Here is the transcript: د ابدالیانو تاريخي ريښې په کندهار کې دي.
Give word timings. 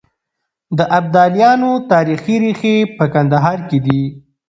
د 0.77 0.79
ابدالیانو 0.99 1.71
تاريخي 1.91 2.35
ريښې 2.43 2.75
په 2.97 3.05
کندهار 3.13 3.59
کې 3.69 3.79
دي. 3.85 4.01